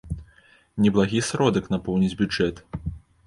[0.85, 2.65] Неблагі сродак напоўніць бюджэт!